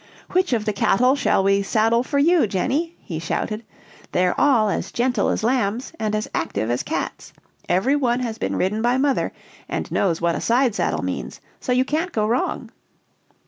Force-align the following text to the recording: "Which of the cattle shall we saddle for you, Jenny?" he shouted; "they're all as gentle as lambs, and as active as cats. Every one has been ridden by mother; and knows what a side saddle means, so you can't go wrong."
"Which 0.31 0.51
of 0.51 0.65
the 0.65 0.73
cattle 0.73 1.13
shall 1.15 1.43
we 1.43 1.61
saddle 1.61 2.01
for 2.01 2.17
you, 2.17 2.47
Jenny?" 2.47 2.95
he 3.01 3.19
shouted; 3.19 3.63
"they're 4.13 4.33
all 4.35 4.67
as 4.67 4.91
gentle 4.91 5.29
as 5.29 5.43
lambs, 5.43 5.93
and 5.99 6.15
as 6.15 6.27
active 6.33 6.71
as 6.71 6.81
cats. 6.81 7.33
Every 7.69 7.95
one 7.95 8.21
has 8.21 8.39
been 8.39 8.55
ridden 8.55 8.81
by 8.81 8.97
mother; 8.97 9.31
and 9.69 9.91
knows 9.91 10.19
what 10.19 10.33
a 10.33 10.41
side 10.41 10.73
saddle 10.73 11.03
means, 11.05 11.39
so 11.59 11.71
you 11.71 11.85
can't 11.85 12.11
go 12.11 12.25
wrong." 12.25 12.71